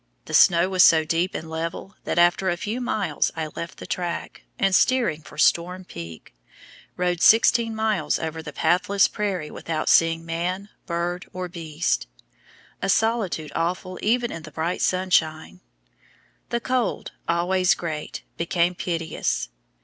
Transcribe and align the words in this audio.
The 0.25 0.33
snow 0.33 0.67
was 0.67 0.81
so 0.81 1.05
deep 1.05 1.35
and 1.35 1.47
level 1.47 1.95
that 2.05 2.17
after 2.17 2.49
a 2.49 2.57
few 2.57 2.81
miles 2.81 3.31
I 3.35 3.45
left 3.55 3.77
the 3.77 3.85
track, 3.85 4.41
and 4.57 4.73
steering 4.73 5.21
for 5.21 5.37
Storm 5.37 5.85
Peak, 5.85 6.33
rode 6.97 7.21
sixteen 7.21 7.75
miles 7.75 8.17
over 8.17 8.41
the 8.41 8.51
pathless 8.51 9.07
prairie 9.07 9.51
without 9.51 9.89
seeing 9.89 10.25
man, 10.25 10.69
bird, 10.87 11.27
or 11.33 11.47
beast 11.47 12.07
a 12.81 12.89
solitude 12.89 13.51
awful 13.53 13.99
even 14.01 14.31
in 14.31 14.41
the 14.41 14.49
bright 14.49 14.81
sunshine. 14.81 15.59
The 16.49 16.59
cold, 16.61 17.11
always 17.27 17.75
great, 17.75 18.23
became 18.37 18.73
piteous. 18.73 19.49